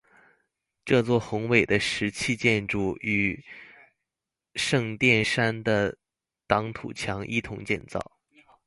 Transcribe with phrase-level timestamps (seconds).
[0.83, 3.39] 这座宏伟的石砌建筑与
[4.55, 5.95] 圣殿山的
[6.47, 8.17] 挡土墙一同建造。